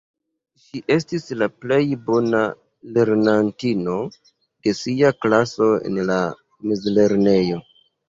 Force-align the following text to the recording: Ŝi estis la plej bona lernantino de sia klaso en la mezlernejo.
Ŝi 0.61 0.79
estis 0.95 1.27
la 1.41 1.47
plej 1.65 1.77
bona 2.07 2.39
lernantino 2.97 4.01
de 4.17 4.77
sia 4.83 5.15
klaso 5.23 5.73
en 5.87 6.05
la 6.13 6.21
mezlernejo. 6.75 7.67